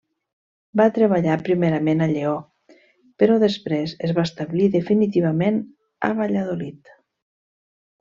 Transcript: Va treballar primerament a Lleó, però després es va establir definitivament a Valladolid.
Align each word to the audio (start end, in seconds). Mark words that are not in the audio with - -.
Va 0.79 0.85
treballar 0.95 1.35
primerament 1.49 2.01
a 2.07 2.07
Lleó, 2.13 2.33
però 3.23 3.37
després 3.45 3.95
es 4.09 4.17
va 4.21 4.27
establir 4.31 4.73
definitivament 4.81 5.65
a 6.09 6.15
Valladolid. 6.25 6.97